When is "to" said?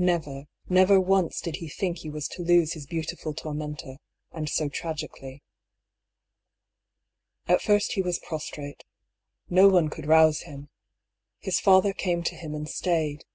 2.30-2.42, 12.24-12.34